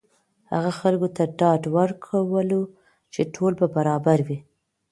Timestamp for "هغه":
0.53-0.71